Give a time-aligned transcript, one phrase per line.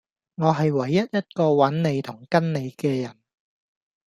[0.33, 3.15] 我係唯一一個搵你同跟你既人